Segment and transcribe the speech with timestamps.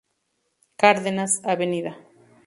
[0.81, 1.59] Cárdenas, Av.